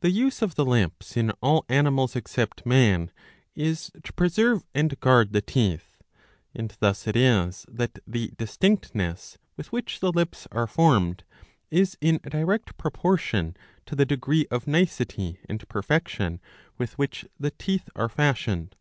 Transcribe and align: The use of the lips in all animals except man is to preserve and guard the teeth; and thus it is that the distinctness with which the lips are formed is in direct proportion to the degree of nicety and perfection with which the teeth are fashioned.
The 0.00 0.10
use 0.10 0.42
of 0.42 0.56
the 0.56 0.64
lips 0.66 1.16
in 1.16 1.30
all 1.40 1.64
animals 1.70 2.14
except 2.14 2.66
man 2.66 3.10
is 3.54 3.90
to 4.04 4.12
preserve 4.12 4.66
and 4.74 5.00
guard 5.00 5.32
the 5.32 5.40
teeth; 5.40 6.02
and 6.54 6.76
thus 6.80 7.06
it 7.06 7.16
is 7.16 7.64
that 7.70 7.98
the 8.06 8.32
distinctness 8.36 9.38
with 9.56 9.72
which 9.72 10.00
the 10.00 10.12
lips 10.12 10.46
are 10.52 10.66
formed 10.66 11.24
is 11.70 11.96
in 12.02 12.20
direct 12.24 12.76
proportion 12.76 13.56
to 13.86 13.96
the 13.96 14.04
degree 14.04 14.46
of 14.50 14.66
nicety 14.66 15.40
and 15.48 15.66
perfection 15.66 16.38
with 16.76 16.98
which 16.98 17.24
the 17.40 17.52
teeth 17.52 17.88
are 17.96 18.10
fashioned. 18.10 18.76